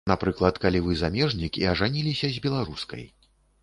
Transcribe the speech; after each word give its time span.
Напрыклад, 0.09 0.55
калі 0.63 0.81
вы 0.85 0.97
замежнік 1.03 1.53
і 1.63 1.69
ажаніліся 1.75 2.27
з 2.35 2.45
беларускай. 2.51 3.11